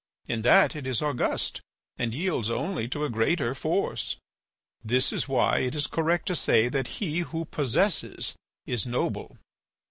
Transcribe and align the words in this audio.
In 0.27 0.41
that 0.41 0.75
it 0.75 0.87
is 0.87 1.03
august 1.03 1.61
and 1.95 2.15
yields 2.15 2.49
only 2.49 2.87
to 2.87 3.05
a 3.05 3.09
greater 3.11 3.53
force. 3.53 4.15
This 4.83 5.13
is 5.13 5.27
why 5.29 5.59
it 5.59 5.75
is 5.75 5.85
correct 5.85 6.25
to 6.29 6.35
say 6.35 6.69
that 6.69 6.87
he 6.97 7.19
who 7.19 7.45
possesses 7.45 8.33
is 8.65 8.87
noble. 8.87 9.37